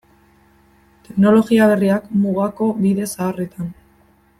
[1.09, 3.75] Teknologia berriak mugako bide zaharretan.